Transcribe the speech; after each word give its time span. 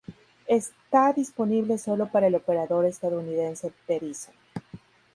Está 0.47 1.13
disponible 1.13 1.77
solo 1.77 2.09
para 2.11 2.25
el 2.25 2.33
operador 2.33 2.85
estadounidense 2.85 3.71
Verizon. 3.87 4.33